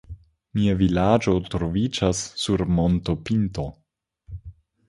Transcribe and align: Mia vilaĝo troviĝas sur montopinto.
Mia 0.59 0.71
vilaĝo 0.79 1.35
troviĝas 1.55 2.23
sur 2.45 2.65
montopinto. 2.79 3.67